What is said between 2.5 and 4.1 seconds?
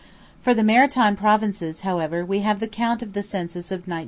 the count of the census of 1911.